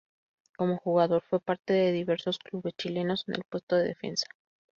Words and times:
Como 0.57 0.79
jugador 0.79 1.21
fue 1.29 1.39
parte 1.39 1.73
de 1.73 1.91
diversos 1.91 2.39
clubes 2.39 2.73
chilenos 2.75 3.23
en 3.27 3.35
el 3.35 3.43
puesto 3.43 3.75
de 3.75 3.89
defensa. 3.89 4.25